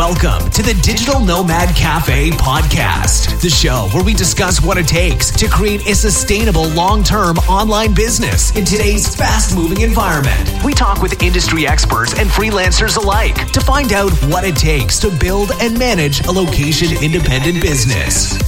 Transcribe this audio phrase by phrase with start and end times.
[0.00, 5.30] Welcome to the Digital Nomad Cafe podcast, the show where we discuss what it takes
[5.32, 10.48] to create a sustainable long term online business in today's fast moving environment.
[10.64, 15.14] We talk with industry experts and freelancers alike to find out what it takes to
[15.18, 18.40] build and manage a location independent business.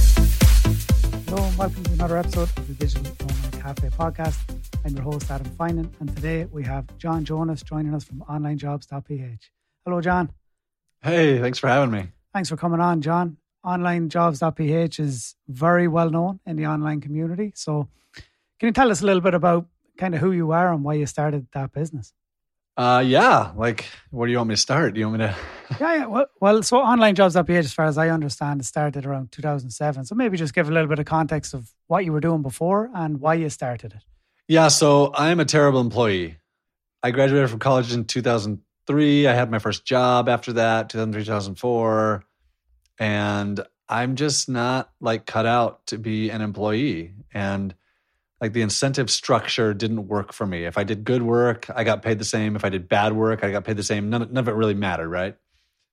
[1.27, 4.39] Hello, and welcome to another episode of the Digital Nomad Cafe podcast.
[4.83, 9.51] I'm your host, Adam Finan, and today we have John Jonas joining us from onlinejobs.ph.
[9.85, 10.31] Hello, John.
[11.03, 12.07] Hey, thanks for having me.
[12.33, 13.37] Thanks for coming on, John.
[13.65, 17.51] OnlineJobs.ph is very well known in the online community.
[17.55, 17.89] So,
[18.59, 20.93] can you tell us a little bit about kind of who you are and why
[20.93, 22.13] you started that business?
[22.77, 23.51] Uh, yeah.
[23.55, 24.93] Like, where do you want me to start?
[24.93, 25.35] Do you want me to?
[25.79, 26.05] yeah, yeah.
[26.05, 30.05] Well, well, so OnlineJobs.ph, as far as I understand, it started around 2007.
[30.05, 32.89] So maybe just give a little bit of context of what you were doing before
[32.95, 34.03] and why you started it.
[34.47, 34.69] Yeah.
[34.69, 36.37] So I'm a terrible employee.
[37.03, 39.27] I graduated from college in 2000 three.
[39.27, 42.23] I had my first job after that, 2003, 2004.
[42.99, 47.13] And I'm just not like cut out to be an employee.
[47.33, 47.75] And
[48.39, 50.65] like the incentive structure didn't work for me.
[50.65, 52.55] If I did good work, I got paid the same.
[52.55, 54.09] If I did bad work, I got paid the same.
[54.09, 55.37] None, none of it really mattered, right?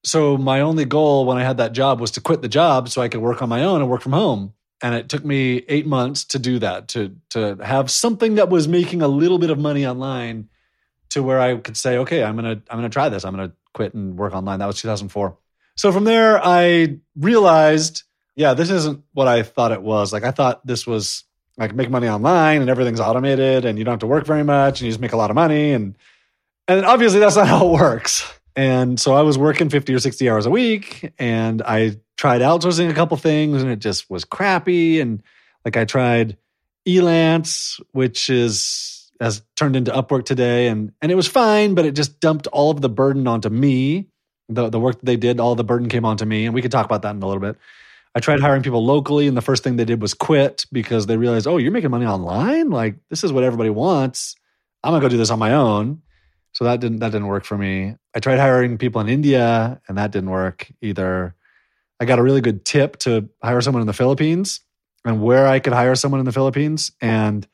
[0.02, 3.02] So my only goal when I had that job was to quit the job so
[3.02, 4.54] I could work on my own and work from home.
[4.82, 8.66] And it took me eight months to do that, to to have something that was
[8.66, 10.48] making a little bit of money online
[11.10, 13.24] to where I could say, okay, I'm gonna I'm gonna try this.
[13.24, 14.58] I'm gonna quit and work online.
[14.58, 15.36] That was 2004.
[15.76, 18.02] So from there, I realized,
[18.36, 20.12] yeah, this isn't what I thought it was.
[20.12, 21.24] Like I thought this was
[21.56, 24.80] like make money online and everything's automated and you don't have to work very much
[24.80, 25.96] and you just make a lot of money and
[26.66, 28.30] and obviously that's not how it works.
[28.56, 32.90] And so I was working 50 or 60 hours a week and I tried outsourcing
[32.90, 35.22] a couple things and it just was crappy and
[35.64, 36.36] like I tried
[36.86, 41.92] Elance, which is has turned into Upwork today, and and it was fine, but it
[41.92, 44.08] just dumped all of the burden onto me.
[44.48, 46.72] The the work that they did, all the burden came onto me, and we could
[46.72, 47.56] talk about that in a little bit.
[48.14, 51.16] I tried hiring people locally, and the first thing they did was quit because they
[51.16, 52.70] realized, oh, you're making money online.
[52.70, 54.34] Like this is what everybody wants.
[54.82, 56.02] I'm gonna go do this on my own.
[56.52, 57.94] So that didn't that didn't work for me.
[58.14, 61.34] I tried hiring people in India, and that didn't work either.
[62.00, 64.60] I got a really good tip to hire someone in the Philippines
[65.04, 67.46] and where I could hire someone in the Philippines, and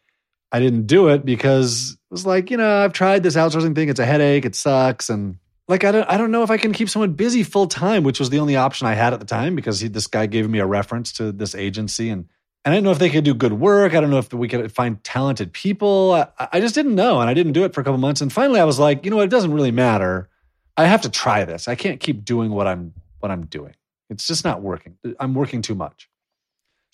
[0.52, 3.88] I didn't do it because it was like, you know, I've tried this outsourcing thing.
[3.88, 4.44] It's a headache.
[4.44, 5.10] It sucks.
[5.10, 8.04] And like, I don't, I don't know if I can keep someone busy full time,
[8.04, 10.48] which was the only option I had at the time because he, this guy gave
[10.48, 12.08] me a reference to this agency.
[12.10, 12.28] And,
[12.64, 13.94] and I didn't know if they could do good work.
[13.94, 16.12] I don't know if we could find talented people.
[16.38, 17.20] I, I just didn't know.
[17.20, 18.20] And I didn't do it for a couple months.
[18.20, 19.24] And finally I was like, you know what?
[19.24, 20.28] It doesn't really matter.
[20.76, 21.68] I have to try this.
[21.68, 23.74] I can't keep doing what I'm, what I'm doing.
[24.08, 24.96] It's just not working.
[25.18, 26.08] I'm working too much.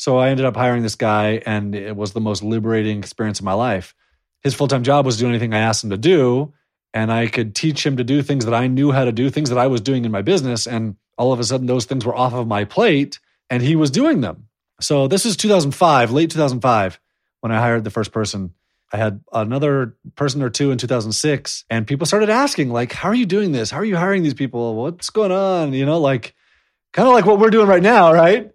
[0.03, 3.45] So I ended up hiring this guy, and it was the most liberating experience of
[3.45, 3.95] my life.
[4.41, 6.53] His full time job was to do anything I asked him to do,
[6.93, 9.51] and I could teach him to do things that I knew how to do, things
[9.51, 10.67] that I was doing in my business.
[10.67, 13.93] And all of a sudden, those things were off of my plate, and he was
[13.93, 14.49] doing them.
[14.81, 16.99] So this is 2005, late 2005,
[17.39, 18.55] when I hired the first person.
[18.93, 23.15] I had another person or two in 2006, and people started asking, like, how are
[23.15, 23.71] you doing this?
[23.71, 24.75] How are you hiring these people?
[24.75, 25.75] What's going on?
[25.75, 26.35] You know, like,
[26.93, 28.51] kind of like what we're doing right now, right?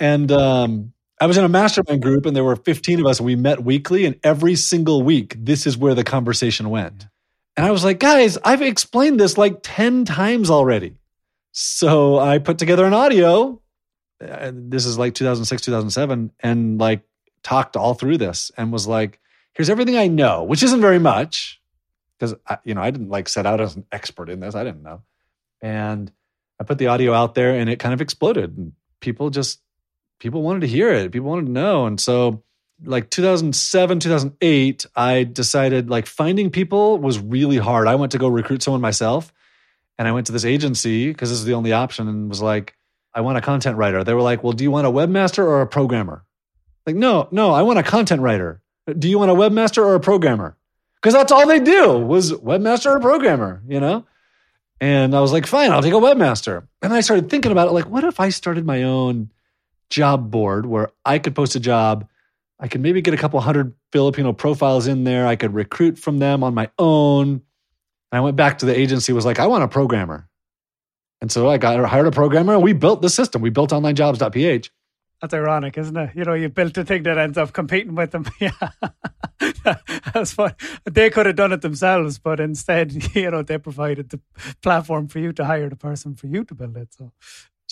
[0.00, 3.26] And um, I was in a mastermind group, and there were 15 of us, and
[3.26, 4.04] we met weekly.
[4.04, 7.06] And every single week, this is where the conversation went.
[7.56, 10.96] And I was like, guys, I've explained this like 10 times already.
[11.52, 13.60] So I put together an audio.
[14.18, 17.02] This is like 2006, 2007, and like
[17.44, 19.20] talked all through this and was like,
[19.52, 21.60] here's everything I know, which isn't very much
[22.18, 22.34] because,
[22.64, 24.54] you know, I didn't like set out as an expert in this.
[24.54, 25.02] I didn't know.
[25.60, 26.10] And
[26.60, 28.56] I put the audio out there and it kind of exploded.
[28.56, 29.60] And people just
[30.24, 31.12] people wanted to hear it.
[31.12, 31.84] People wanted to know.
[31.84, 32.42] And so
[32.82, 37.86] like 2007, 2008, I decided like finding people was really hard.
[37.86, 39.34] I went to go recruit someone myself
[39.98, 42.74] and I went to this agency because this is the only option and was like,
[43.12, 44.02] I want a content writer.
[44.02, 46.24] They were like, well, do you want a webmaster or a programmer?
[46.86, 48.62] Like, no, no, I want a content writer.
[48.98, 50.56] Do you want a webmaster or a programmer?
[51.02, 54.06] Because that's all they do was webmaster or programmer, you know?
[54.80, 56.66] And I was like, fine, I'll take a webmaster.
[56.80, 59.30] And I started thinking about it like, what if I started my own
[59.90, 62.08] job board where I could post a job.
[62.58, 65.26] I could maybe get a couple hundred Filipino profiles in there.
[65.26, 67.28] I could recruit from them on my own.
[67.28, 67.42] And
[68.12, 70.28] I went back to the agency, was like, I want a programmer.
[71.20, 73.42] And so I got hired a programmer and we built the system.
[73.42, 74.70] We built onlinejobs.ph.
[75.20, 76.10] That's ironic, isn't it?
[76.14, 78.26] You know, you built a thing that ends up competing with them.
[78.40, 78.50] yeah.
[80.12, 80.54] That's fun.
[80.84, 84.20] They could have done it themselves, but instead, you know, they provided the
[84.62, 86.92] platform for you to hire the person for you to build it.
[86.92, 87.12] So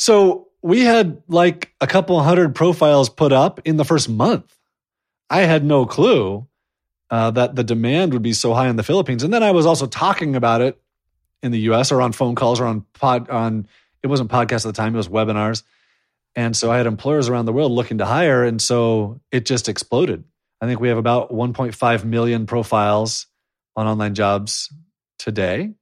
[0.03, 4.53] so we had like a couple hundred profiles put up in the first month.
[5.31, 6.49] I had no clue
[7.09, 9.23] uh, that the demand would be so high in the Philippines.
[9.23, 10.77] And then I was also talking about it
[11.41, 13.69] in the US or on phone calls or on pod, on
[14.03, 15.63] it wasn't podcasts at the time, it was webinars.
[16.35, 18.43] And so I had employers around the world looking to hire.
[18.43, 20.25] And so it just exploded.
[20.61, 23.29] I think we have about 1.5 million profiles
[23.77, 24.69] on online jobs
[25.21, 25.75] today.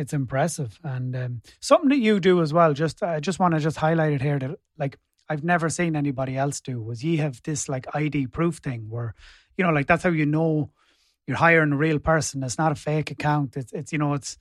[0.00, 0.80] It's impressive.
[0.82, 4.14] And um, something that you do as well, just I just want to just highlight
[4.14, 4.98] it here that like
[5.28, 9.14] I've never seen anybody else do was you have this like ID proof thing where,
[9.58, 10.70] you know, like that's how you know
[11.26, 12.42] you're hiring a real person.
[12.42, 13.58] It's not a fake account.
[13.58, 14.38] It's, it's you know, it's,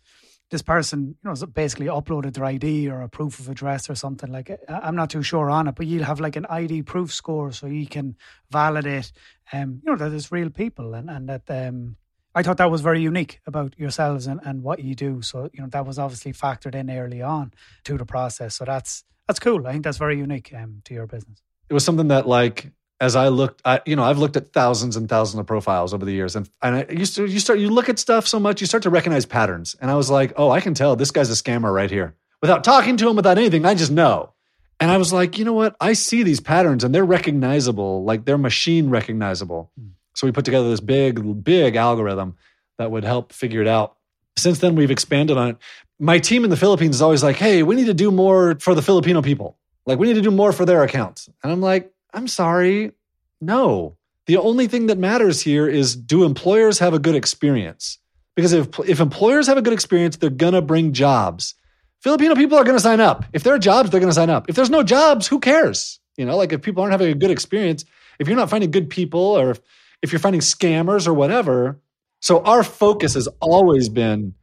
[0.49, 4.31] this person, you know, basically uploaded their ID or a proof of address or something
[4.31, 4.61] like it.
[4.67, 7.67] I'm not too sure on it, but you'll have like an ID proof score so
[7.67, 8.15] you can
[8.49, 9.11] validate,
[9.53, 11.97] um, you know, that it's real people and, and that, um,
[12.35, 15.21] I thought that was very unique about yourselves and, and what you do.
[15.21, 17.53] So, you know, that was obviously factored in early on
[17.85, 18.55] to the process.
[18.55, 19.65] So that's, that's cool.
[19.67, 21.41] I think that's very unique um, to your business.
[21.69, 24.97] It was something that like as I looked, I, you know, I've looked at thousands
[24.97, 27.69] and thousands of profiles over the years, and and I used to you start you
[27.69, 30.51] look at stuff so much, you start to recognize patterns, and I was like, oh,
[30.51, 33.65] I can tell this guy's a scammer right here, without talking to him, without anything,
[33.65, 34.33] I just know.
[34.81, 35.75] And I was like, you know what?
[35.79, 39.71] I see these patterns, and they're recognizable, like they're machine recognizable.
[39.79, 39.91] Mm.
[40.19, 42.35] So we put together this big, big algorithm
[42.77, 43.95] that would help figure it out.
[44.35, 45.57] Since then, we've expanded on it.
[45.97, 48.75] My team in the Philippines is always like, hey, we need to do more for
[48.75, 49.57] the Filipino people.
[49.85, 51.29] Like, we need to do more for their accounts.
[51.41, 52.91] And I'm like, I'm sorry.
[53.39, 53.95] No.
[54.25, 57.97] The only thing that matters here is do employers have a good experience?
[58.35, 61.55] Because if, if employers have a good experience, they're going to bring jobs.
[62.01, 63.23] Filipino people are going to sign up.
[63.31, 64.49] If there are jobs, they're going to sign up.
[64.49, 66.01] If there's no jobs, who cares?
[66.17, 67.85] You know, like if people aren't having a good experience,
[68.19, 69.61] if you're not finding good people or if,
[70.01, 71.79] if you're finding scammers or whatever.
[72.21, 74.33] So our focus has always been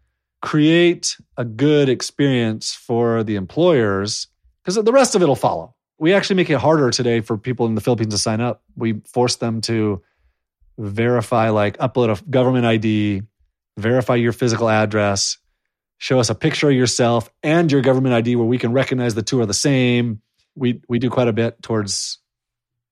[0.42, 4.28] create a good experience for the employers
[4.62, 7.66] because the rest of it will follow we actually make it harder today for people
[7.66, 8.62] in the Philippines to sign up.
[8.76, 10.02] We force them to
[10.78, 13.22] verify, like upload a government ID,
[13.78, 15.38] verify your physical address,
[15.98, 19.22] show us a picture of yourself and your government ID where we can recognize the
[19.22, 20.20] two are the same.
[20.54, 22.18] We we do quite a bit towards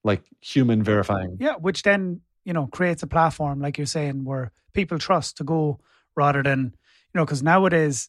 [0.03, 1.37] like human verifying.
[1.41, 5.45] Yeah, which then, you know, creates a platform like you're saying where people trust to
[5.45, 5.81] go
[6.15, 6.75] rather than,
[7.13, 8.09] you know, because nowadays,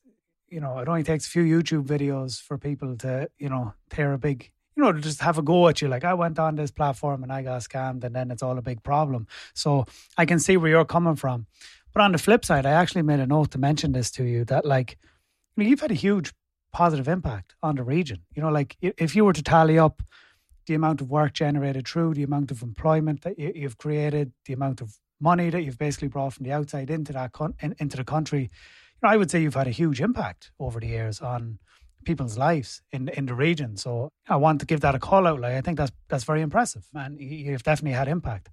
[0.49, 4.13] you know, it only takes a few YouTube videos for people to, you know, tear
[4.13, 5.87] a big you know, to just have a go at you.
[5.87, 8.61] Like I went on this platform and I got scammed, and then it's all a
[8.61, 9.27] big problem.
[9.53, 9.85] So
[10.17, 11.47] I can see where you're coming from.
[11.93, 14.43] But on the flip side, I actually made a note to mention this to you
[14.45, 14.97] that like,
[15.55, 16.33] you know, you've had a huge
[16.73, 18.23] positive impact on the region.
[18.35, 20.03] You know, like if you were to tally up
[20.67, 24.81] the amount of work generated through the amount of employment that you've created, the amount
[24.81, 28.41] of money that you've basically brought from the outside into that con- into the country,
[28.41, 31.59] you know, I would say you've had a huge impact over the years on
[32.05, 33.77] people's lives in in the region.
[33.77, 35.41] So I want to give that a call out.
[35.41, 38.49] Like I think that's that's very impressive, and you've definitely had impact.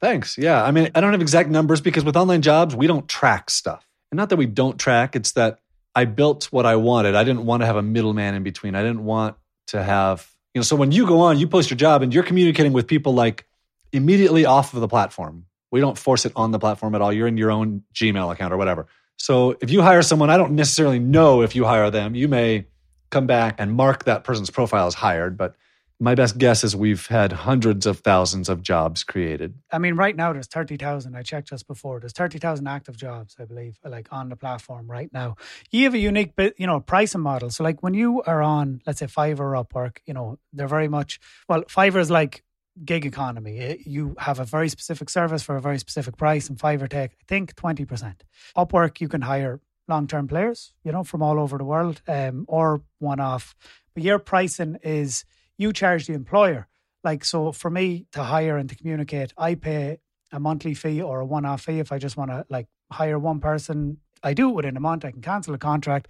[0.00, 0.36] Thanks.
[0.36, 3.50] Yeah, I mean, I don't have exact numbers because with online jobs, we don't track
[3.50, 5.16] stuff, and not that we don't track.
[5.16, 5.58] It's that
[5.94, 7.14] I built what I wanted.
[7.14, 8.74] I didn't want to have a middleman in between.
[8.74, 9.36] I didn't want
[9.68, 10.64] to have you know.
[10.64, 13.46] So when you go on, you post your job, and you're communicating with people like
[13.92, 15.44] immediately off of the platform.
[15.70, 17.12] We don't force it on the platform at all.
[17.12, 18.86] You're in your own Gmail account or whatever.
[19.18, 22.14] So if you hire someone, I don't necessarily know if you hire them.
[22.14, 22.66] You may
[23.10, 25.56] come back and mark that person's profile as hired, but
[25.98, 29.54] my best guess is we've had hundreds of thousands of jobs created.
[29.70, 31.16] I mean, right now there's 30,000.
[31.16, 32.00] I checked just before.
[32.00, 35.36] There's 30,000 active jobs, I believe, like on the platform right now.
[35.70, 37.50] You have a unique you know, pricing model.
[37.50, 40.88] So like when you are on, let's say Fiverr or Upwork, you know, they're very
[40.88, 42.42] much, well, Fiverr is like
[42.84, 43.82] gig economy.
[43.86, 47.24] You have a very specific service for a very specific price, and Fiverr take I
[47.26, 48.22] think twenty percent.
[48.56, 52.44] Upwork, you can hire long term players, you know, from all over the world, um,
[52.48, 53.54] or one off.
[53.94, 55.24] But your pricing is
[55.58, 56.68] you charge the employer.
[57.04, 59.98] Like so, for me to hire and to communicate, I pay
[60.32, 63.18] a monthly fee or a one off fee if I just want to like hire
[63.18, 63.98] one person.
[64.22, 65.04] I do it within a month.
[65.04, 66.08] I can cancel a contract,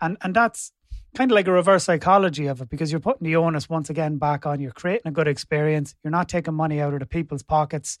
[0.00, 0.72] and and that's
[1.16, 4.18] kind of like a reverse psychology of it because you're putting the onus once again
[4.18, 4.60] back on.
[4.60, 5.94] You're creating a good experience.
[6.04, 7.98] You're not taking money out of the people's pockets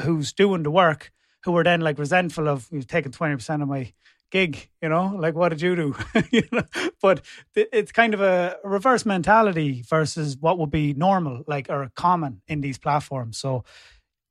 [0.00, 1.12] who's doing the work,
[1.44, 3.92] who are then like resentful of taken twenty percent of my
[4.30, 4.68] gig.
[4.82, 5.96] You know, like what did you do?
[6.30, 6.62] you know,
[7.00, 12.42] but it's kind of a reverse mentality versus what would be normal, like or common
[12.48, 13.38] in these platforms.
[13.38, 13.64] So,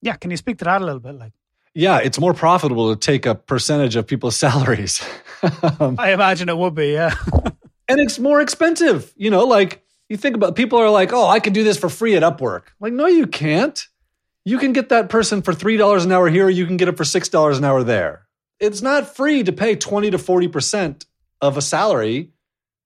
[0.01, 1.33] yeah, can you speak to that a little bit, like?
[1.73, 5.05] Yeah, it's more profitable to take a percentage of people's salaries.
[5.79, 7.13] um, I imagine it would be, yeah.
[7.87, 9.13] and it's more expensive.
[9.17, 11.89] You know, like you think about people are like, oh, I can do this for
[11.89, 12.63] free at Upwork.
[12.79, 13.85] Like, no, you can't.
[14.45, 17.03] You can get that person for $3 an hour here, you can get it for
[17.03, 18.27] $6 an hour there.
[18.59, 21.05] It's not free to pay 20 to 40%
[21.41, 22.31] of a salary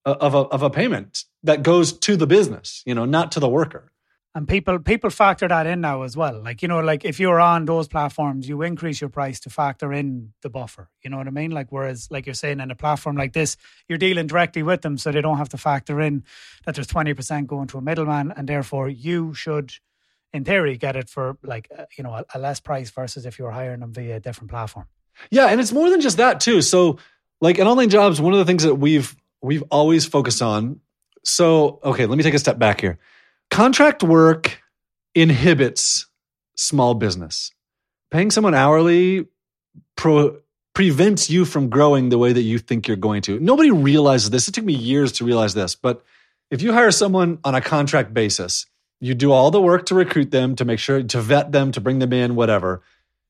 [0.06, 3.40] uh, of a, of a payment that goes to the business, you know, not to
[3.40, 3.92] the worker.
[4.36, 6.42] And people people factor that in now as well.
[6.42, 9.92] Like, you know, like if you're on those platforms, you increase your price to factor
[9.92, 10.90] in the buffer.
[11.04, 11.50] You know what I mean?
[11.50, 13.58] Like whereas like you're saying in a platform like this,
[13.88, 16.24] you're dealing directly with them so they don't have to factor in
[16.66, 19.74] that there's 20% going to a middleman and therefore you should
[20.32, 23.40] in theory get it for like uh, you know a, a less price versus if
[23.40, 24.86] you were hiring them via a different platform.
[25.32, 26.62] Yeah, and it's more than just that too.
[26.62, 26.98] So
[27.42, 30.80] like in online jobs, one of the things that we've we've always focused on.
[31.24, 32.98] So, okay, let me take a step back here.
[33.50, 34.62] Contract work
[35.16, 36.08] inhibits
[36.56, 37.52] small business.
[38.12, 39.28] Paying someone hourly
[39.96, 40.38] pro,
[40.74, 43.40] prevents you from growing the way that you think you're going to.
[43.40, 44.48] Nobody realizes this.
[44.48, 46.04] It took me years to realize this, but
[46.52, 48.66] if you hire someone on a contract basis,
[49.00, 51.82] you do all the work to recruit them, to make sure to vet them, to
[51.82, 52.82] bring them in, whatever.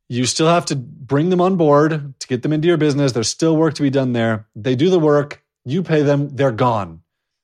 [0.09, 3.11] You still have to bring them on board to get them into your business.
[3.11, 4.47] There's still work to be done there.
[4.55, 7.01] They do the work, you pay them, they're gone.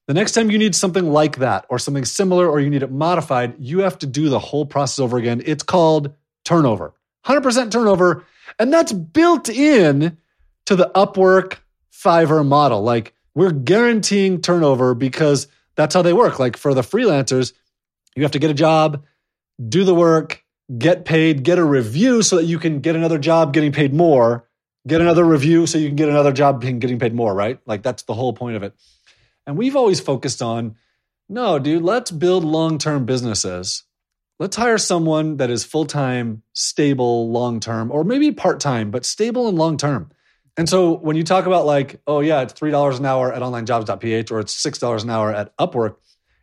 [0.07, 2.91] The next time you need something like that or something similar or you need it
[2.91, 5.41] modified, you have to do the whole process over again.
[5.45, 6.93] It's called turnover.
[7.25, 8.24] 100% turnover.
[8.60, 10.17] And that's built in
[10.65, 11.57] to the Upwork
[11.91, 12.84] Fiverr model.
[12.84, 16.39] Like we're guaranteeing turnover because that's how they work.
[16.39, 17.53] Like for the freelancers,
[18.15, 19.03] you have to get a job,
[19.67, 20.45] do the work,
[20.77, 24.48] get paid, get a review so that you can get another job getting paid more,
[24.88, 27.60] get another review so you can get another job getting paid more, right?
[27.65, 28.74] Like that's the whole point of it.
[29.45, 30.75] And we've always focused on
[31.27, 33.84] no, dude, let's build long term businesses.
[34.38, 39.05] Let's hire someone that is full time, stable, long term, or maybe part time, but
[39.05, 40.12] stable and long term.
[40.57, 44.31] And so when you talk about like, oh, yeah, it's $3 an hour at onlinejobs.ph
[44.31, 45.95] or it's $6 an hour at Upwork,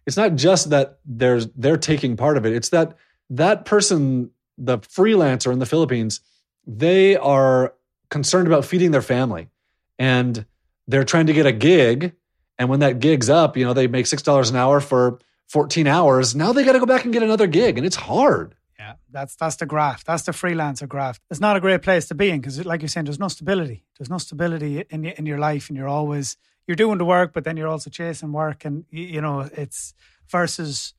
[0.06, 2.52] it's not just that there's they're taking part of it.
[2.52, 2.96] It's that
[3.36, 6.20] that person, the freelancer in the Philippines,
[6.66, 7.74] they are
[8.10, 9.48] concerned about feeding their family
[9.98, 10.44] and
[10.86, 12.12] they're trying to get a gig
[12.58, 16.36] and when that gig's up, you know, they make $6 an hour for 14 hours.
[16.36, 18.54] Now they got to go back and get another gig and it's hard.
[18.78, 20.06] Yeah, that's that's the graft.
[20.06, 21.22] That's the freelancer graft.
[21.30, 23.84] It's not a great place to be in because, like you're saying, there's no stability.
[23.96, 26.36] There's no stability in in your life, and you're always
[26.66, 29.94] you're doing the work, but then you're also chasing work, and you know it's
[30.28, 30.94] versus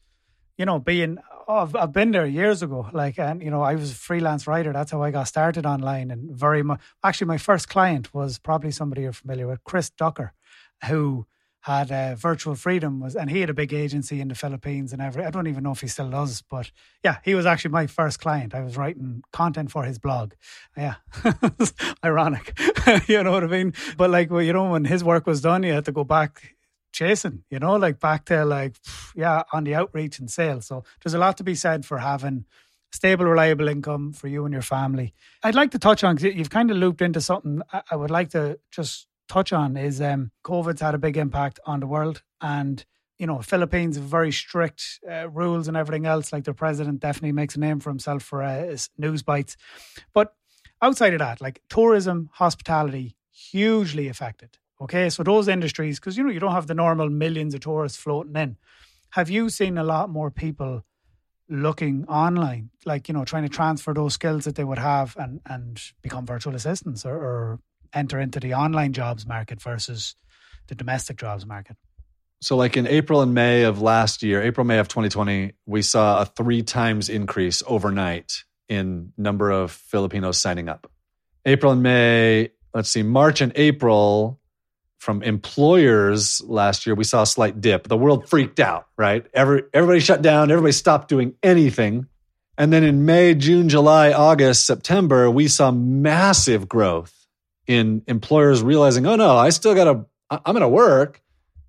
[0.58, 1.18] you know being.
[1.46, 2.88] Oh, I've, I've been there years ago.
[2.94, 4.72] Like, and you know, I was a freelance writer.
[4.72, 6.80] That's how I got started online, and very much.
[7.04, 10.34] Actually, my first client was probably somebody you're familiar with, Chris Ducker,
[10.88, 11.26] who
[11.64, 15.02] had uh, Virtual Freedom was, and he had a big agency in the Philippines and
[15.02, 15.24] every.
[15.24, 16.72] I don't even know if he still does, but
[17.06, 18.54] yeah, he was actually my first client.
[18.54, 20.34] I was writing content for his blog.
[20.76, 20.96] Yeah,
[22.04, 22.60] ironic,
[23.08, 23.74] you know what I mean?
[23.96, 26.54] But like, well, you know, when his work was done, you had to go back
[26.94, 28.76] chasing, you know, like back to like,
[29.16, 30.68] yeah, on the outreach and sales.
[30.68, 32.46] So there's a lot to be said for having
[32.92, 35.14] stable, reliable income for you and your family.
[35.44, 37.62] I'd like to touch on because you've kind of looped into something.
[37.90, 41.80] I would like to just touch on is um, COVID's had a big impact on
[41.80, 42.86] the world, and
[43.18, 46.34] you know, Philippines very strict uh, rules and everything else.
[46.34, 49.58] Like their president definitely makes a name for himself for uh, news bites,
[50.14, 50.36] but
[50.82, 54.58] outside of that, like tourism, hospitality, hugely affected.
[54.84, 57.98] Okay, so those industries, because you know you don't have the normal millions of tourists
[57.98, 58.58] floating in.
[59.12, 60.84] Have you seen a lot more people
[61.48, 65.40] looking online, like you know, trying to transfer those skills that they would have and
[65.46, 67.60] and become virtual assistants or, or
[67.94, 70.16] enter into the online jobs market versus
[70.68, 71.78] the domestic jobs market?
[72.42, 76.22] So, like in April and May of last year, April, May of 2020, we saw
[76.22, 80.92] a three times increase overnight in number of Filipinos signing up.
[81.46, 84.42] April and May, let's see, March and April
[85.04, 87.90] from employers last year, we saw a slight dip.
[87.90, 89.26] The world freaked out, right?
[89.34, 92.08] Every, everybody shut down, everybody stopped doing anything.
[92.58, 97.14] And then in May, June, July, August, September, we saw massive growth
[97.68, 101.22] in employers realizing, oh no, I still got to, I'm going to work.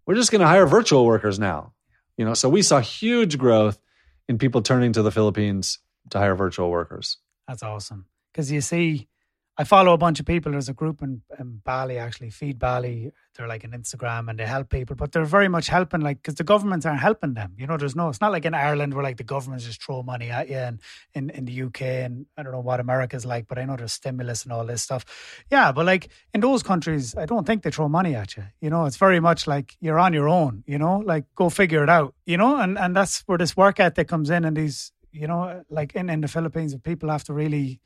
[0.07, 1.73] We're just going to hire virtual workers now.
[2.17, 3.81] You know, so we saw huge growth
[4.29, 7.19] in people turning to the Philippines to hire virtual workers.
[7.49, 8.07] That's awesome.
[8.33, 9.09] Because you see,
[9.57, 10.51] I follow a bunch of people.
[10.51, 13.13] There's a group in, in Bali, actually, Feed Bali.
[13.37, 16.35] They're like an Instagram and they help people, but they're very much helping, like, because
[16.35, 17.55] the governments aren't helping them.
[17.57, 20.03] You know, there's no, it's not like in Ireland where like the governments just throw
[20.03, 20.81] money at you and
[21.15, 23.93] in, in the UK and I don't know what America's like, but I know there's
[23.93, 25.05] stimulus and all this stuff.
[25.51, 28.45] Yeah, but like in those countries, I don't think they throw money at you.
[28.61, 31.85] You know, it's very much like you're on your own, you know, like go figure
[31.85, 34.91] it out, you know, and, and that's where this work ethic comes in and these,
[35.13, 37.81] you know, like in, in the Philippines, people have to really,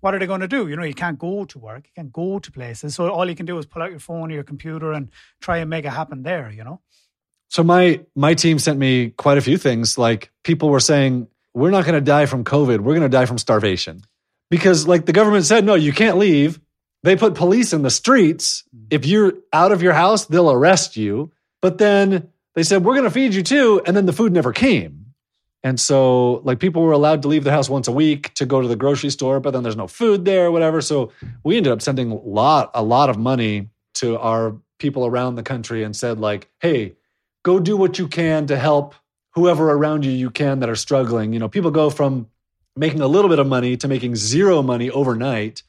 [0.00, 0.68] what are they going to do?
[0.68, 2.94] You know, you can't go to work, you can't go to places.
[2.94, 5.10] So all you can do is pull out your phone or your computer and
[5.40, 6.80] try and make it happen there, you know?
[7.48, 9.96] So my my team sent me quite a few things.
[9.96, 12.80] Like people were saying, we're not going to die from COVID.
[12.80, 14.02] We're going to die from starvation.
[14.50, 16.60] Because like the government said, no, you can't leave.
[17.02, 18.64] They put police in the streets.
[18.74, 18.86] Mm.
[18.90, 21.32] If you're out of your house, they'll arrest you.
[21.62, 23.80] But then they said, we're going to feed you too.
[23.86, 25.05] And then the food never came.
[25.62, 28.60] And so, like, people were allowed to leave the house once a week to go
[28.60, 30.80] to the grocery store, but then there's no food there or whatever.
[30.80, 31.10] So
[31.44, 35.42] we ended up sending a lot, a lot of money to our people around the
[35.42, 36.94] country and said, like, hey,
[37.42, 38.94] go do what you can to help
[39.32, 41.32] whoever around you you can that are struggling.
[41.32, 42.28] You know, people go from
[42.76, 45.62] making a little bit of money to making zero money overnight,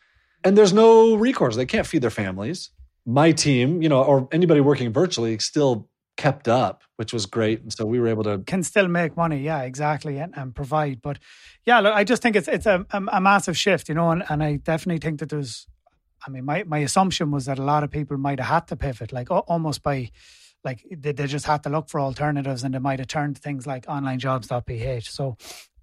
[0.43, 1.55] and there's no recourse.
[1.55, 2.69] They can't feed their families.
[3.05, 7.61] My team, you know, or anybody working virtually still kept up, which was great.
[7.61, 11.01] And so we were able to can still make money, yeah, exactly, and, and provide.
[11.01, 11.19] But
[11.65, 14.43] yeah, look, I just think it's it's a, a, massive shift, you know, and, and
[14.43, 15.67] I definitely think that there's.
[16.25, 18.75] I mean, my my assumption was that a lot of people might have had to
[18.75, 20.11] pivot, like almost by.
[20.63, 23.41] Like they, they just had to look for alternatives, and they might have turned to
[23.41, 25.09] things like onlinejobs.ph.
[25.09, 25.37] So,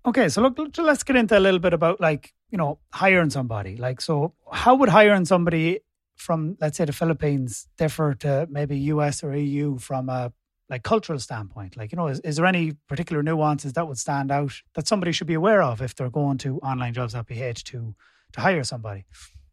[0.05, 3.77] okay, so look, let's get into a little bit about like you know hiring somebody.
[3.77, 5.81] Like, so how would hiring somebody
[6.17, 10.33] from let's say the Philippines differ to maybe US or EU from a
[10.71, 11.77] like cultural standpoint?
[11.77, 15.13] Like, you know, is, is there any particular nuances that would stand out that somebody
[15.13, 17.95] should be aware of if they're going to online jobs that onlinejobs.ph to
[18.33, 19.05] to hire somebody?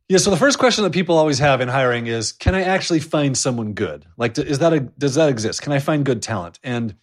[0.10, 0.18] Yeah.
[0.18, 3.38] So the first question that people always have in hiring is, can I actually find
[3.38, 4.06] someone good?
[4.18, 5.62] Like, is that a does that exist?
[5.62, 6.60] Can I find good talent?
[6.64, 6.96] And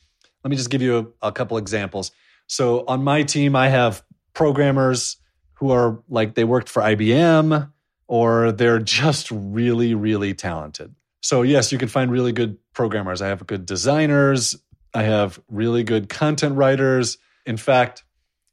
[0.44, 2.12] let me just give you a, a couple examples.
[2.46, 4.02] So on my team, I have
[4.34, 5.16] programmers
[5.54, 7.70] who are like they worked for IBM
[8.08, 10.94] or they're just really, really talented.
[11.20, 13.22] So, yes, you can find really good programmers.
[13.22, 14.56] I have good designers,
[14.94, 17.18] I have really good content writers.
[17.44, 18.04] In fact,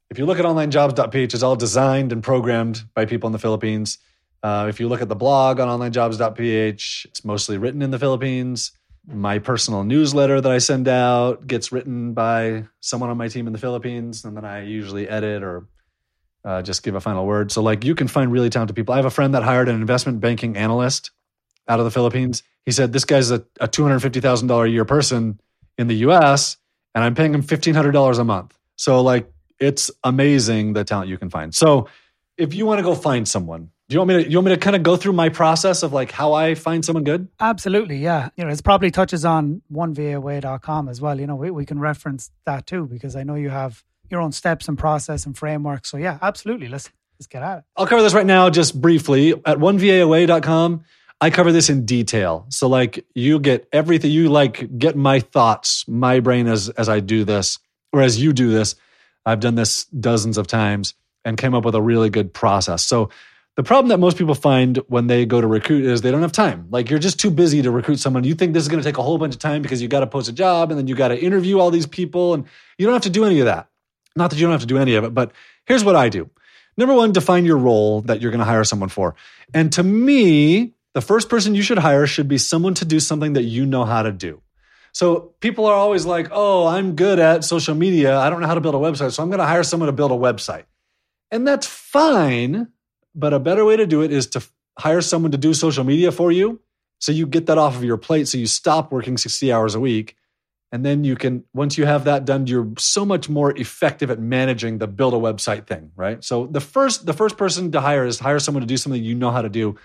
[0.09, 3.97] if you look at onlinejobs.ph, it's all designed and programmed by people in the Philippines.
[4.43, 8.71] Uh, if you look at the blog on onlinejobs.ph, it's mostly written in the Philippines.
[9.07, 13.53] My personal newsletter that I send out gets written by someone on my team in
[13.53, 15.67] the Philippines, and then I usually edit or
[16.45, 17.51] uh, just give a final word.
[17.51, 18.93] So, like, you can find really talented people.
[18.93, 21.11] I have a friend that hired an investment banking analyst
[21.67, 22.43] out of the Philippines.
[22.65, 25.39] He said, This guy's a, a $250,000 a year person
[25.77, 26.57] in the US,
[26.93, 28.57] and I'm paying him $1,500 a month.
[28.75, 31.53] So, like, it's amazing the talent you can find.
[31.53, 31.87] So,
[32.37, 34.53] if you want to go find someone, do you want me to you want me
[34.53, 37.27] to kind of go through my process of like how I find someone good?
[37.39, 38.29] Absolutely, yeah.
[38.35, 41.19] You know, it probably touches on onevaaway.com as well.
[41.19, 44.31] You know, we, we can reference that too because I know you have your own
[44.31, 45.85] steps and process and framework.
[45.85, 46.67] So yeah, absolutely.
[46.67, 46.89] Let's
[47.19, 47.63] let's get at it.
[47.75, 50.83] I'll cover this right now just briefly at onevaaway.com.
[51.21, 52.45] I cover this in detail.
[52.49, 56.99] So like you get everything you like get my thoughts, my brain as as I
[56.99, 57.59] do this
[57.93, 58.75] or as you do this.
[59.25, 62.83] I've done this dozens of times and came up with a really good process.
[62.83, 63.09] So
[63.55, 66.33] the problem that most people find when they go to recruit is they don't have
[66.33, 66.67] time.
[66.69, 68.25] Like you're just too busy to recruit someone.
[68.25, 70.01] You think this is going to take a whole bunch of time because you got
[70.01, 72.45] to post a job and then you got to interview all these people and
[72.77, 73.69] you don't have to do any of that.
[74.15, 75.31] Not that you don't have to do any of it, but
[75.65, 76.29] here's what I do.
[76.77, 79.15] Number one, define your role that you're going to hire someone for.
[79.53, 83.33] And to me, the first person you should hire should be someone to do something
[83.33, 84.41] that you know how to do.
[84.93, 88.17] So people are always like, oh, I'm good at social media.
[88.17, 89.11] I don't know how to build a website.
[89.11, 90.63] So I'm going to hire someone to build a website.
[91.31, 92.69] And that's fine.
[93.13, 94.43] But a better way to do it is to
[94.79, 96.61] hire someone to do social media for you.
[96.99, 98.29] So you get that off of your plate.
[98.29, 100.15] So you stop working 60 hours a week
[100.75, 104.19] and then you can, once you have that done, you're so much more effective at
[104.19, 106.21] managing the build a website thing, right?
[106.21, 109.15] So the first, the first person to hire is hire someone to do something you
[109.15, 109.77] know how to do.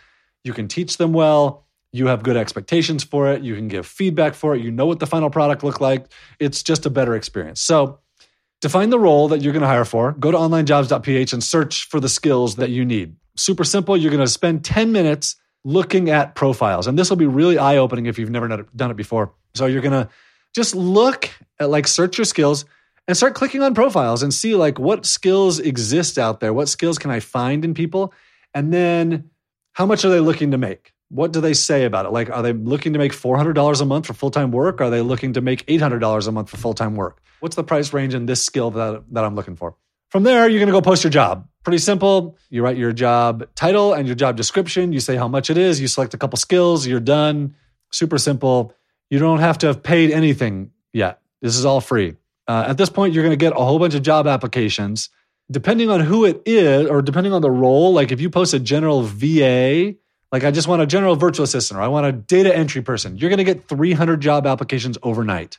[0.43, 1.65] You can teach them well.
[1.93, 3.43] You have good expectations for it.
[3.43, 4.63] You can give feedback for it.
[4.63, 6.07] You know what the final product look like.
[6.41, 7.61] It's just a better experience.
[7.61, 8.01] So
[8.61, 10.11] define the role that you're going to hire for.
[10.11, 13.15] Go to onlinejobs.ph and search for the skills that you need.
[13.37, 13.97] Super simple.
[13.97, 16.89] You're going to spend 10 minutes looking at profiles.
[16.89, 19.33] And this will be really eye opening if you've never done it before.
[19.55, 20.09] So you're going to
[20.55, 22.65] just look at like search your skills
[23.07, 26.53] and start clicking on profiles and see like what skills exist out there.
[26.53, 28.13] What skills can I find in people?
[28.55, 29.31] And then
[29.73, 30.93] how much are they looking to make?
[31.09, 32.13] What do they say about it?
[32.13, 34.81] Like, are they looking to make $400 a month for full time work?
[34.81, 37.21] Are they looking to make $800 a month for full time work?
[37.41, 39.75] What's the price range in this skill that, that I'm looking for?
[40.11, 41.49] From there, you're going to go post your job.
[41.65, 42.37] Pretty simple.
[42.49, 44.93] You write your job title and your job description.
[44.93, 45.81] You say how much it is.
[45.81, 46.87] You select a couple skills.
[46.87, 47.55] You're done.
[47.91, 48.75] Super simple.
[49.11, 51.21] You don't have to have paid anything yet.
[51.43, 52.17] This is all free.
[52.47, 55.11] Uh, at this point, you're going to get a whole bunch of job applications.
[55.51, 58.61] Depending on who it is, or depending on the role, like if you post a
[58.61, 59.95] general VA,
[60.31, 63.19] like I just want a general virtual assistant, or I want a data entry person,
[63.19, 65.59] you're going to get 300 job applications overnight.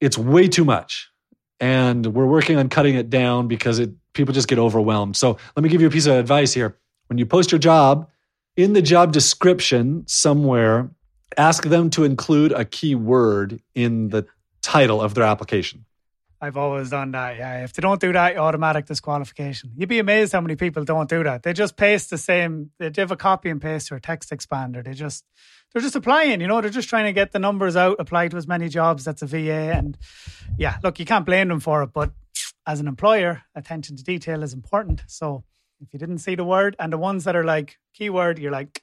[0.00, 1.10] It's way too much.
[1.58, 5.16] And we're working on cutting it down because it, people just get overwhelmed.
[5.16, 6.76] So let me give you a piece of advice here.
[7.08, 8.08] When you post your job,
[8.56, 10.90] in the job description somewhere,
[11.36, 14.26] ask them to include a key word in the
[14.62, 15.84] title of their application.
[16.40, 17.36] I've always done that.
[17.36, 19.70] Yeah, if they don't do that, automatic disqualification.
[19.76, 21.44] You'd be amazed how many people don't do that.
[21.44, 22.72] They just paste the same.
[22.78, 24.84] They have a copy and paste or text expander.
[24.84, 25.24] They just
[25.72, 26.40] they're just applying.
[26.40, 29.04] You know, they're just trying to get the numbers out, apply to as many jobs.
[29.04, 29.96] That's a VA, and
[30.58, 31.92] yeah, look, you can't blame them for it.
[31.92, 32.10] But
[32.66, 35.02] as an employer, attention to detail is important.
[35.06, 35.44] So
[35.80, 38.81] if you didn't see the word and the ones that are like keyword, you're like,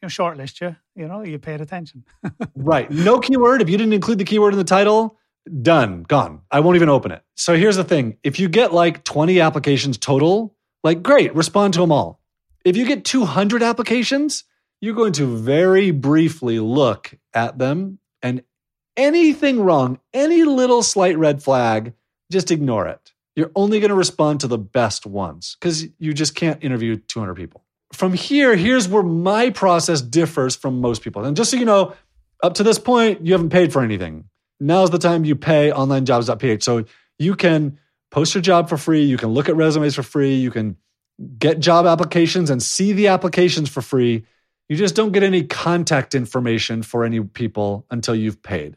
[0.00, 2.04] you know, shortlist you, you know, you paid attention.
[2.56, 2.90] right.
[2.90, 3.62] No keyword.
[3.62, 5.18] If you didn't include the keyword in the title,
[5.62, 6.42] done, gone.
[6.50, 7.22] I won't even open it.
[7.36, 11.80] So here's the thing if you get like 20 applications total, like great, respond to
[11.80, 12.20] them all.
[12.64, 14.44] If you get 200 applications,
[14.80, 18.42] you're going to very briefly look at them and
[18.96, 21.94] anything wrong, any little slight red flag,
[22.30, 23.12] just ignore it.
[23.36, 27.34] You're only going to respond to the best ones because you just can't interview 200
[27.34, 27.64] people.
[27.92, 31.24] From here, here's where my process differs from most people.
[31.24, 31.94] And just so you know,
[32.42, 34.24] up to this point, you haven't paid for anything.
[34.60, 36.62] Now's the time you pay onlinejobs.ph.
[36.62, 36.84] So
[37.18, 37.78] you can
[38.10, 39.02] post your job for free.
[39.02, 40.36] You can look at resumes for free.
[40.36, 40.76] You can
[41.38, 44.24] get job applications and see the applications for free.
[44.68, 48.76] You just don't get any contact information for any people until you've paid.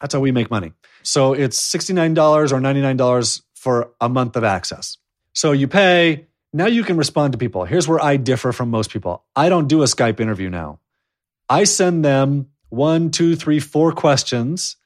[0.00, 0.72] That's how we make money.
[1.02, 4.96] So it's $69 or $99 for a month of access.
[5.34, 7.64] So you pay, now you can respond to people.
[7.64, 10.80] Here's where I differ from most people I don't do a Skype interview now.
[11.48, 14.76] I send them one, two, three, four questions,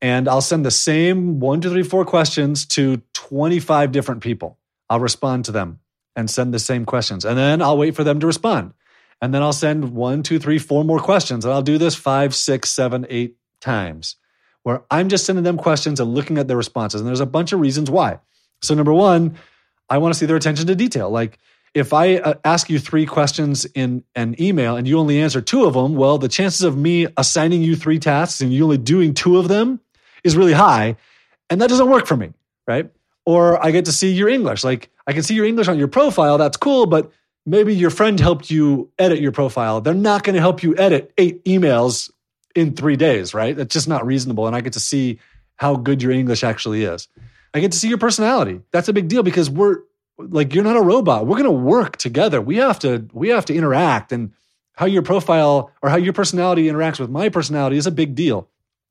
[0.00, 4.58] and I'll send the same one, two, three, four questions to 25 different people.
[4.88, 5.80] I'll respond to them
[6.14, 7.24] and send the same questions.
[7.24, 8.72] And then I'll wait for them to respond.
[9.20, 11.44] And then I'll send one, two, three, four more questions.
[11.44, 14.16] And I'll do this five, six, seven, eight times
[14.62, 17.00] where I'm just sending them questions and looking at their responses.
[17.00, 18.20] And there's a bunch of reasons why.
[18.62, 19.36] So, number one,
[19.88, 21.10] I want to see their attention to detail.
[21.10, 21.38] Like,
[21.74, 25.66] if I uh, ask you three questions in an email and you only answer two
[25.66, 29.12] of them, well, the chances of me assigning you three tasks and you only doing
[29.12, 29.80] two of them
[30.24, 30.96] is really high.
[31.50, 32.32] And that doesn't work for me,
[32.66, 32.90] right?
[33.26, 34.64] Or I get to see your English.
[34.64, 36.38] Like, I can see your English on your profile.
[36.38, 37.12] That's cool, but
[37.44, 39.80] maybe your friend helped you edit your profile.
[39.80, 42.10] They're not going to help you edit eight emails
[42.54, 43.54] in three days, right?
[43.54, 44.46] That's just not reasonable.
[44.46, 45.20] And I get to see
[45.56, 47.06] how good your English actually is.
[47.54, 48.60] I get to see your personality.
[48.70, 49.78] That's a big deal because we're
[50.18, 51.26] like you're not a robot.
[51.26, 52.40] We're going to work together.
[52.40, 54.32] We have to we have to interact and
[54.74, 58.48] how your profile or how your personality interacts with my personality is a big deal.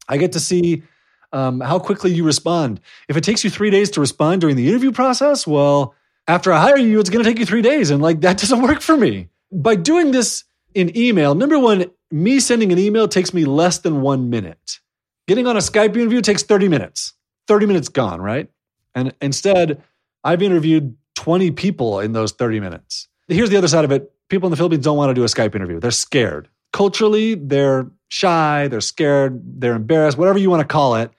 [0.08, 0.84] I get to see
[1.32, 2.80] um, how quickly you respond.
[3.08, 5.94] If it takes you three days to respond during the interview process, well,
[6.28, 7.92] after I hire you, it's going to take you three days.
[7.92, 9.30] And like, that doesn't work for me.
[9.52, 14.02] By doing this in email, number one, me sending an email takes me less than
[14.02, 14.80] one minute.
[15.28, 17.14] Getting on a Skype interview takes 30 minutes.
[17.48, 18.50] 30 minutes gone, right?
[18.94, 19.82] And instead,
[20.24, 23.08] I've interviewed 20 people in those 30 minutes.
[23.28, 25.28] Here's the other side of it people in the Philippines don't want to do a
[25.28, 26.50] Skype interview, they're scared.
[26.74, 31.12] Culturally, they're shy, they're scared, they're embarrassed, whatever you want to call it.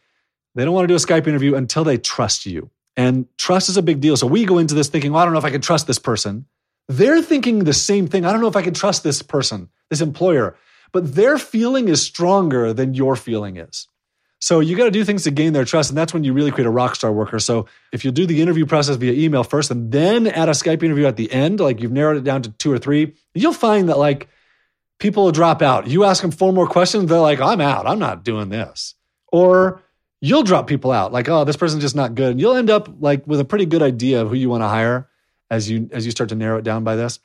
[0.54, 2.70] They don't want to do a Skype interview until they trust you.
[2.96, 4.16] And trust is a big deal.
[4.16, 5.98] So we go into this thinking, well, I don't know if I can trust this
[5.98, 6.46] person.
[6.88, 8.24] They're thinking the same thing.
[8.24, 10.56] I don't know if I can trust this person, this employer,
[10.92, 13.88] but their feeling is stronger than your feeling is.
[14.38, 15.90] So you got to do things to gain their trust.
[15.90, 17.38] And that's when you really create a rock star worker.
[17.38, 20.82] So if you do the interview process via email first and then add a Skype
[20.82, 23.88] interview at the end, like you've narrowed it down to two or three, you'll find
[23.88, 24.28] that like
[24.98, 25.86] people will drop out.
[25.86, 27.86] You ask them four more questions, they're like, I'm out.
[27.86, 28.94] I'm not doing this.
[29.32, 29.82] Or
[30.20, 32.88] you'll drop people out like oh this person's just not good and you'll end up
[33.00, 35.08] like with a pretty good idea of who you want to hire
[35.50, 37.20] as you as you start to narrow it down by this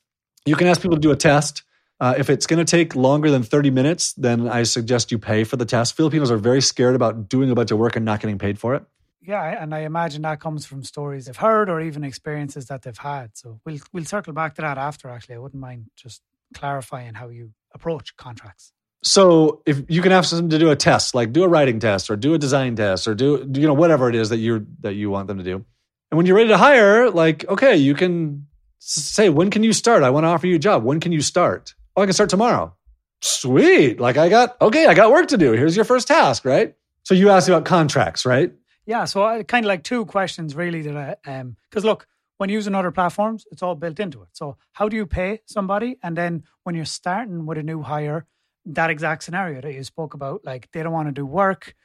[0.46, 1.64] you can ask people to do a test
[2.02, 5.44] uh, if it's going to take longer than 30 minutes then i suggest you pay
[5.44, 8.20] for the test filipinos are very scared about doing a bunch of work and not
[8.20, 8.84] getting paid for it
[9.22, 12.98] yeah and i imagine that comes from stories they've heard or even experiences that they've
[12.98, 16.22] had so we'll we'll circle back to that after actually i wouldn't mind just
[16.54, 21.16] clarifying how you approach contracts so if you can ask them to do a test,
[21.16, 24.10] like do a writing test or do a design test or do you know whatever
[24.10, 25.66] it is that you that you want them to do.
[26.12, 30.04] And when you're ready to hire, like okay, you can say when can you start?
[30.04, 30.84] I want to offer you a job.
[30.84, 31.74] When can you start?
[31.96, 32.76] Oh, I can start tomorrow.
[33.22, 34.00] Sweet.
[34.00, 35.52] Like I got okay, I got work to do.
[35.52, 36.76] Here's your first task, right?
[37.04, 38.54] So you asked about contracts, right?
[38.86, 42.50] Yeah, so I kind of like two questions really that I um because look, when
[42.50, 44.30] using other platforms, it's all built into it.
[44.34, 45.98] So how do you pay somebody?
[46.02, 48.26] And then when you're starting with a new hire,
[48.66, 50.44] that exact scenario that you spoke about.
[50.44, 51.76] Like they don't want to do work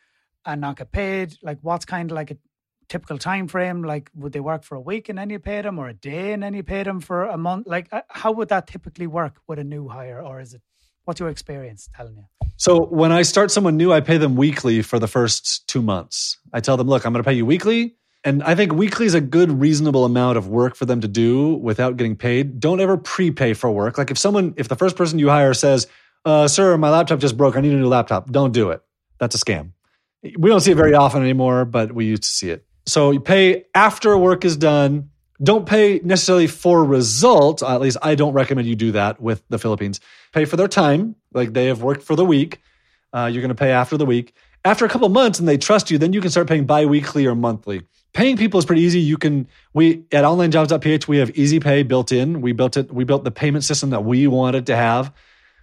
[0.47, 1.35] and not get paid.
[1.43, 2.39] Like what's kind of like a
[2.89, 3.83] typical time frame?
[3.83, 6.33] Like would they work for a week and then you paid them, or a day
[6.33, 7.67] and then you paid them for a month?
[7.67, 10.63] Like uh, how would that typically work with a new hire, or is it?
[11.05, 12.25] What's your experience telling you?
[12.57, 16.39] So when I start someone new, I pay them weekly for the first two months.
[16.53, 17.95] I tell them, look, I'm going to pay you weekly.
[18.25, 21.55] And I think weekly is a good, reasonable amount of work for them to do
[21.55, 22.59] without getting paid.
[22.59, 23.99] Don't ever prepay for work.
[23.99, 25.87] Like if someone, if the first person you hire says,
[26.25, 27.57] uh, sir, my laptop just broke.
[27.57, 28.33] I need a new laptop.
[28.33, 28.83] Don't do it.
[29.21, 29.75] That's a scam.
[30.23, 32.67] We don't see it very often anymore, but we used to see it.
[32.87, 35.11] So you pay after work is done.
[35.43, 37.63] Don't pay necessarily for result.
[37.63, 40.01] At least I don't recommend you do that with the Philippines.
[40.33, 42.61] Pay for their time, like they have worked for the week.
[43.13, 44.35] Uh, you're going to pay after the week.
[44.65, 47.35] After a couple months and they trust you, then you can start paying biweekly or
[47.35, 47.83] monthly.
[48.13, 48.99] paying people is pretty easy.
[48.99, 52.41] You can we at onlinejobs.ph we have easy pay built in.
[52.41, 52.93] We built it.
[52.93, 55.13] We built the payment system that we wanted to have.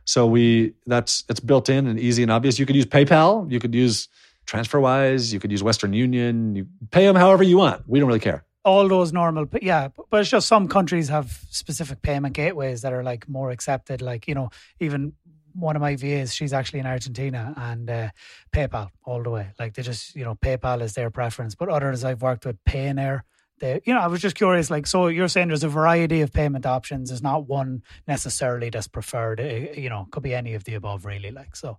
[0.06, 2.60] So we that's it's built in and easy and obvious.
[2.60, 3.52] You could use PayPal.
[3.52, 4.08] You could use
[4.46, 5.34] TransferWise.
[5.34, 6.56] You could use Western Union.
[6.56, 7.84] You pay them however you want.
[7.88, 8.46] We don't really care.
[8.66, 13.04] All those normal, yeah, but it's just some countries have specific payment gateways that are
[13.04, 14.02] like more accepted.
[14.02, 15.14] Like you know, even
[15.54, 18.10] one of my VAs, she's actually in Argentina and uh,
[18.52, 19.50] PayPal all the way.
[19.60, 21.56] Like they just, you know, PayPal is their preference.
[21.56, 23.22] But others I've worked with Payoneer.
[23.64, 24.70] They, you know, I was just curious.
[24.70, 27.10] Like, so you're saying there's a variety of payment options.
[27.10, 29.40] There's not one necessarily that's preferred.
[29.40, 31.32] It, you know, could be any of the above, really.
[31.32, 31.78] Like, so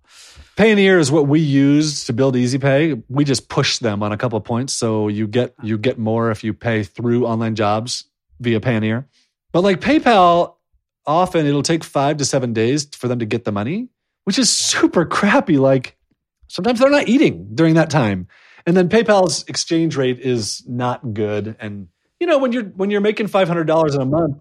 [0.57, 2.95] Payoneer is what we use to build Easy Pay.
[3.07, 5.63] We just push them on a couple of points, so you get ah.
[5.63, 8.05] you get more if you pay through online jobs
[8.39, 9.05] via Payoneer.
[9.51, 10.55] But like PayPal
[11.05, 13.89] often it'll take five to seven days for them to get the money,
[14.23, 15.59] which is super crappy.
[15.59, 15.95] Like
[16.47, 18.27] sometimes they're not eating during that time.
[18.65, 21.55] And then PayPal's exchange rate is not good.
[21.59, 21.87] And
[22.19, 24.37] you know, when you're when you're making five hundred dollars in a month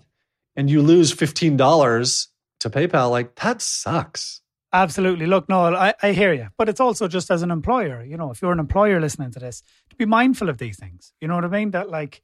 [0.56, 2.28] and you lose fifteen dollars
[2.60, 4.40] to PayPal, like that sucks.
[4.72, 5.26] Absolutely.
[5.26, 6.48] Look, Noel, I, I hear you.
[6.58, 9.38] But it's also just as an employer, you know, if you're an employer listening to
[9.38, 11.12] this, to be mindful of these things.
[11.20, 11.70] You know what I mean?
[11.70, 12.22] That like,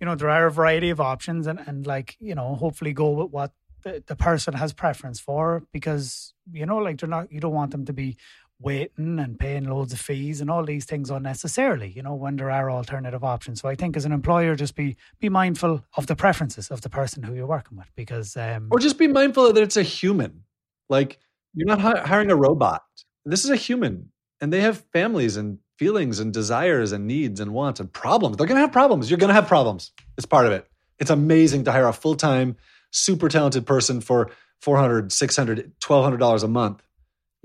[0.00, 3.10] you know, there are a variety of options and, and like, you know, hopefully go
[3.10, 3.52] with what
[3.86, 7.70] the, the person has preference for because you know like they're not you don't want
[7.70, 8.16] them to be
[8.60, 12.50] waiting and paying loads of fees and all these things unnecessarily you know when there
[12.50, 13.60] are alternative options.
[13.60, 16.88] So i think as an employer just be be mindful of the preferences of the
[16.88, 20.44] person who you're working with because um or just be mindful that it's a human.
[20.88, 21.18] Like
[21.54, 22.82] you're not hiring a robot.
[23.24, 27.52] This is a human and they have families and feelings and desires and needs and
[27.52, 28.36] wants and problems.
[28.36, 29.10] They're going to have problems.
[29.10, 29.92] You're going to have problems.
[30.16, 30.66] It's part of it.
[30.98, 32.56] It's amazing to hire a full-time
[32.90, 34.30] super talented person for
[34.62, 36.85] 400 600 1200 dollars a month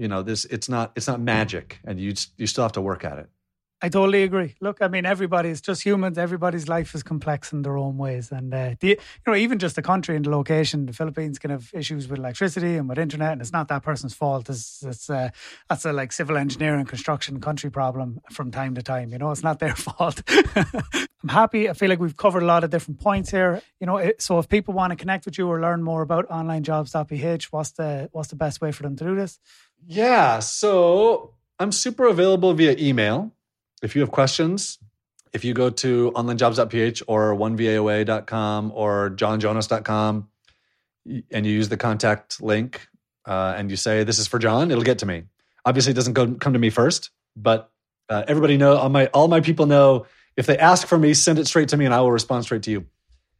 [0.01, 3.05] you know this it's not it's not magic and you you still have to work
[3.05, 3.29] at it
[3.83, 4.55] I totally agree.
[4.61, 6.19] Look, I mean, everybody's just humans.
[6.19, 9.75] Everybody's life is complex in their own ways, and uh, the, you know, even just
[9.75, 13.31] the country and the location, the Philippines can have issues with electricity and with internet,
[13.31, 14.49] and it's not that person's fault.
[14.49, 15.29] It's, it's uh,
[15.67, 19.09] that's a like civil engineering, construction, country problem from time to time.
[19.09, 20.21] You know, it's not their fault.
[21.23, 21.67] I'm happy.
[21.67, 23.63] I feel like we've covered a lot of different points here.
[23.79, 27.51] You know, so if people want to connect with you or learn more about onlinejobs.ph,
[27.51, 29.39] what's the what's the best way for them to do this?
[29.85, 33.31] Yeah, so I'm super available via email
[33.81, 34.77] if you have questions,
[35.33, 40.27] if you go to onlinejobs.ph or onevaaway.com or johnjonas.com
[41.31, 42.87] and you use the contact link
[43.25, 45.23] uh, and you say, This is for John, it'll get to me.
[45.65, 47.71] Obviously, it doesn't go, come to me first, but
[48.09, 51.39] uh, everybody know all my all my people know if they ask for me, send
[51.39, 52.85] it straight to me and I will respond straight to you.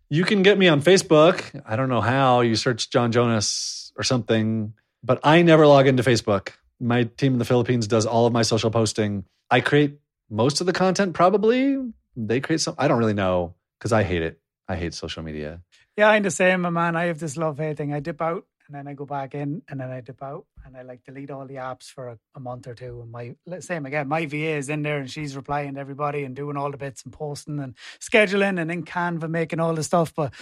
[0.09, 1.61] You can get me on Facebook.
[1.65, 2.41] I don't know how.
[2.41, 6.51] You search John Jonas or something, but I never log into Facebook.
[6.79, 9.25] My team in the Philippines does all of my social posting.
[9.49, 11.77] I create most of the content probably.
[12.15, 14.39] They create some i don't really know because i hate it.
[14.67, 15.61] I hate social media.
[15.97, 16.95] Yeah i'm the same my man.
[16.95, 17.93] I have this love hate thing.
[17.93, 20.77] I dip out and then i go back in and then i dip out and
[20.77, 23.85] i like delete all the apps for a, a month or two and my same
[23.85, 26.77] again my va is in there and she's replying to everybody and doing all the
[26.77, 30.33] bits and posting and scheduling and in canva making all the stuff but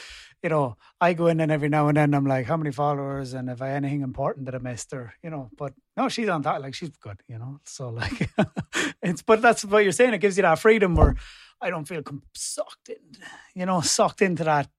[0.41, 3.33] you know, I go in and every now and then I'm like, how many followers
[3.33, 6.41] and if I anything important that I missed or, you know, but no, she's on
[6.43, 6.61] that.
[6.61, 7.59] Like she's good, you know.
[7.65, 8.29] So like
[9.01, 10.13] it's but that's what you're saying.
[10.13, 11.15] It gives you that freedom where
[11.61, 12.01] I don't feel
[12.33, 12.95] sucked in,
[13.53, 14.69] you know, sucked into that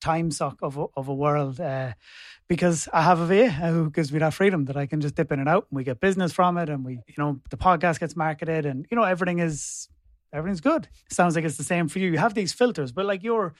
[0.00, 1.92] time suck of a, of a world uh,
[2.48, 5.32] because I have a VA who gives me that freedom that I can just dip
[5.32, 8.00] in and out and we get business from it and we, you know, the podcast
[8.00, 9.88] gets marketed and, you know, everything is,
[10.32, 10.88] everything's good.
[11.10, 12.10] Sounds like it's the same for you.
[12.10, 13.54] You have these filters, but like you're,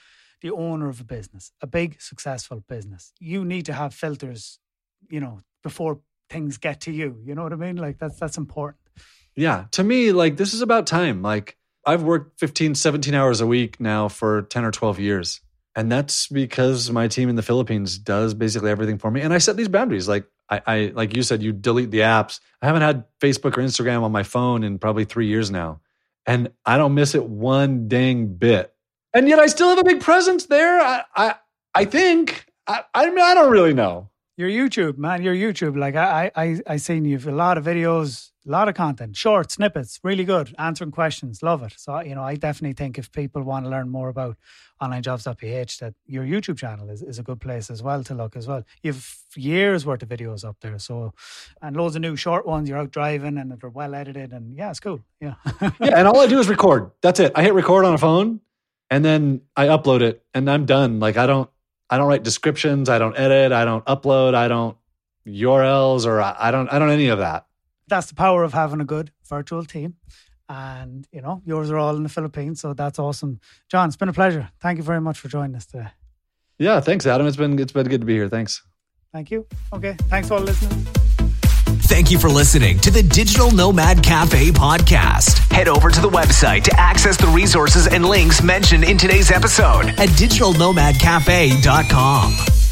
[0.45, 4.59] the owner of a business, a big successful business, you need to have filters,
[5.09, 7.19] you know, before things get to you.
[7.25, 7.77] You know what I mean?
[7.77, 8.77] Like that's that's important.
[9.35, 9.65] Yeah.
[9.71, 11.23] To me, like this is about time.
[11.23, 15.41] Like I've worked 15, 17 hours a week now for 10 or 12 years.
[15.75, 19.21] And that's because my team in the Philippines does basically everything for me.
[19.21, 20.07] And I set these boundaries.
[20.07, 22.39] Like I, I like you said, you delete the apps.
[22.61, 25.81] I haven't had Facebook or Instagram on my phone in probably three years now.
[26.27, 28.74] And I don't miss it one dang bit
[29.15, 30.79] and yet I still have a big presence there.
[30.79, 31.35] I I,
[31.73, 34.09] I think I I, mean, I don't really know.
[34.37, 35.77] Your YouTube, man, your YouTube.
[35.77, 39.49] Like I I I seen you've a lot of videos, a lot of content, short
[39.49, 41.41] snippets, really good, answering questions.
[41.41, 41.73] Love it.
[41.77, 44.35] So you know, I definitely think if people want to learn more about
[44.81, 48.45] onlinejobs.ph, that your YouTube channel is, is a good place as well to look as
[48.45, 48.65] well.
[48.83, 51.13] You've years worth of videos up there, so
[51.61, 52.67] and loads of new short ones.
[52.67, 54.99] You're out driving and they're well edited, and yeah, it's cool.
[55.21, 55.69] Yeah, yeah.
[55.79, 56.91] And all I do is record.
[57.01, 57.31] That's it.
[57.35, 58.41] I hit record on a phone
[58.95, 61.01] and then I upload it and I'm done.
[61.01, 61.49] Like I don't
[61.89, 64.77] I don't write descriptions, I don't edit, I don't upload, I don't
[65.27, 67.45] URLs or I, I don't I don't any of that.
[67.89, 69.95] That's the power of having a good virtual team.
[70.47, 73.41] and you know yours are all in the Philippines, so that's awesome.
[73.69, 74.49] John, it's been a pleasure.
[74.61, 75.89] Thank you very much for joining us today.
[76.57, 77.27] Yeah, thanks, Adam.
[77.27, 78.29] It's been it's been good to be here.
[78.29, 78.63] Thanks.
[79.11, 79.45] Thank you.
[79.73, 80.79] Okay, thanks for listening.
[81.91, 85.44] Thank you for listening to the Digital Nomad Cafe podcast.
[85.55, 89.87] Head over to the website to access the resources and links mentioned in today's episode
[89.87, 92.64] at digitalnomadcafe.com.